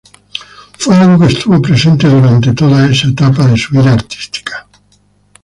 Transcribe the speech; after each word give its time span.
Fue 0.79 0.95
algo 0.97 1.19
que 1.23 1.31
estuvo 1.31 1.61
presente 1.61 2.07
durante 2.09 2.53
toda 2.53 2.87
esta 2.89 3.07
etapa 3.09 3.45
de 3.45 3.55
su 3.55 3.73
vida 3.79 3.93
artística. 3.93 4.67